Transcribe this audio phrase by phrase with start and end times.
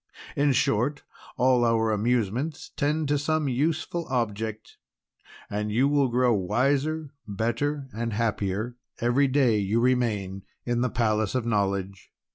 [0.35, 1.03] In short,
[1.37, 4.77] all our amusements tend to some useful object;
[5.47, 11.35] and you will grow wiser, better, and happier every day you remain in the Palace
[11.35, 12.11] of Knowledge."